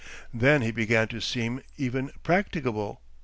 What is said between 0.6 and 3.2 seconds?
he began to seem even practicable.